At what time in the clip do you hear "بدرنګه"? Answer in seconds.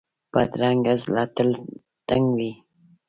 0.31-0.93